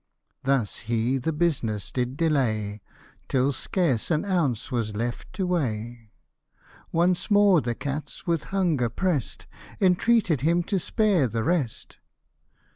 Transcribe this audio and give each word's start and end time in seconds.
Thus 0.43 0.77
he 0.89 1.19
the 1.19 1.31
business 1.31 1.91
did 1.91 2.17
delay, 2.17 2.81
Till 3.27 3.51
scarce 3.51 4.09
an 4.09 4.25
ounce 4.25 4.71
was 4.71 4.95
left 4.95 5.31
to 5.33 5.45
weigh. 5.45 6.09
Once 6.91 7.29
more 7.29 7.61
the 7.61 7.75
cats, 7.75 8.25
with 8.25 8.45
hunger 8.45 8.89
prest, 8.89 9.45
Entreated 9.79 10.41
him 10.41 10.63
to 10.63 10.79
spare 10.79 11.27
the 11.27 11.43
rest. 11.43 11.99